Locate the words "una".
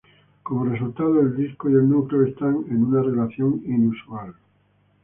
2.85-3.03